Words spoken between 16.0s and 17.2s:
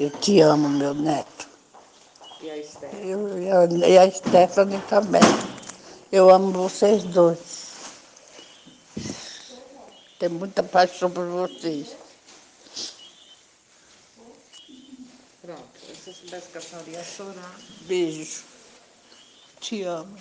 se eu soubesse que a senhora ia